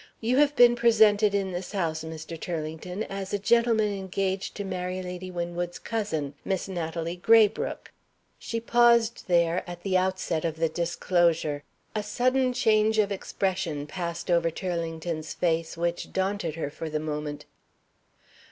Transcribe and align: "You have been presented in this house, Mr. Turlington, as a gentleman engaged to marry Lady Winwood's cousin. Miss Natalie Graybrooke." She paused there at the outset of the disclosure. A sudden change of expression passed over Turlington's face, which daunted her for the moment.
"You 0.19 0.37
have 0.37 0.55
been 0.55 0.75
presented 0.75 1.35
in 1.35 1.51
this 1.51 1.73
house, 1.73 2.03
Mr. 2.03 2.35
Turlington, 2.35 3.03
as 3.07 3.35
a 3.35 3.37
gentleman 3.37 3.93
engaged 3.93 4.55
to 4.55 4.63
marry 4.63 4.99
Lady 4.99 5.29
Winwood's 5.29 5.77
cousin. 5.77 6.33
Miss 6.43 6.67
Natalie 6.67 7.17
Graybrooke." 7.23 7.91
She 8.39 8.59
paused 8.59 9.25
there 9.27 9.63
at 9.69 9.83
the 9.83 9.95
outset 9.99 10.43
of 10.43 10.55
the 10.55 10.69
disclosure. 10.69 11.61
A 11.93 12.01
sudden 12.01 12.51
change 12.51 12.97
of 12.97 13.11
expression 13.11 13.85
passed 13.85 14.31
over 14.31 14.49
Turlington's 14.49 15.35
face, 15.35 15.77
which 15.77 16.11
daunted 16.11 16.55
her 16.55 16.71
for 16.71 16.89
the 16.89 16.99
moment. 16.99 17.45